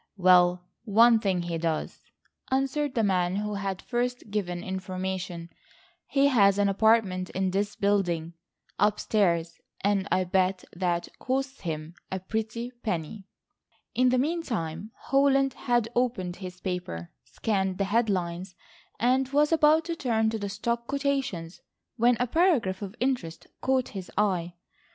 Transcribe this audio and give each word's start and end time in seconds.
"Well, 0.17 0.63
one 0.83 1.19
thing 1.19 1.43
he 1.43 1.59
does," 1.59 2.01
answered 2.49 2.95
the 2.95 3.03
man 3.03 3.35
who 3.35 3.53
had 3.53 3.83
first 3.83 4.31
given 4.31 4.63
information, 4.63 5.51
"he 6.07 6.25
has 6.29 6.57
an 6.57 6.67
apartment 6.69 7.29
in 7.29 7.51
this 7.51 7.75
building, 7.75 8.33
up 8.79 8.99
stairs, 8.99 9.59
and 9.81 10.07
I 10.11 10.23
bet 10.23 10.63
that 10.75 11.07
costs 11.19 11.61
him 11.61 11.93
a 12.11 12.19
pretty 12.19 12.71
penny." 12.81 13.27
In 13.93 14.09
the 14.09 14.17
meantime 14.17 14.89
Holland 14.95 15.53
had 15.53 15.87
opened 15.95 16.37
his 16.37 16.61
paper, 16.61 17.11
scanned 17.23 17.77
the 17.77 17.83
head 17.83 18.09
lines, 18.09 18.55
and 18.99 19.29
was 19.29 19.51
about 19.51 19.85
to 19.85 19.95
turn 19.95 20.31
to 20.31 20.39
the 20.39 20.49
stock 20.49 20.87
quotations 20.87 21.61
when 21.97 22.17
a 22.19 22.25
paragraph 22.25 22.81
of 22.81 22.95
interest 22.99 23.45
caught 23.61 23.89
his 23.89 24.09
eye. 24.17 24.55